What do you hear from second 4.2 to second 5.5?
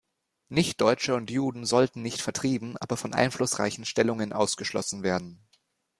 ausgeschlossen werden.